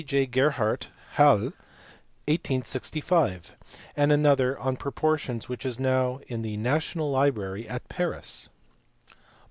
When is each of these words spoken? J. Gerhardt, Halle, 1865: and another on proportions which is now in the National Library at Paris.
J. 0.03 0.25
Gerhardt, 0.25 0.89
Halle, 1.11 1.53
1865: 2.27 3.55
and 3.95 4.11
another 4.11 4.57
on 4.57 4.75
proportions 4.75 5.47
which 5.47 5.63
is 5.63 5.79
now 5.79 6.21
in 6.25 6.41
the 6.41 6.57
National 6.57 7.11
Library 7.11 7.69
at 7.69 7.87
Paris. 7.87 8.49